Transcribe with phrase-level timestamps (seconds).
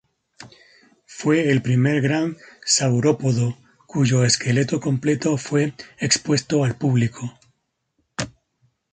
[1.05, 3.55] Fue el primer gran saurópodo
[3.85, 7.37] cuyo esqueleto completo fue expuesto al público.